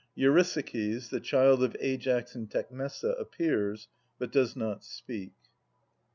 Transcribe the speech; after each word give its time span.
EuRYSAKiis, 0.17 1.11
the 1.11 1.19
child 1.19 1.63
of 1.63 1.75
Aias 1.79 2.33
and 2.33 2.49
Tecmessa, 2.49 3.13
appears, 3.21 3.87
hut 4.19 4.31
does 4.31 4.55
not 4.55 4.83
speak. 4.83 5.33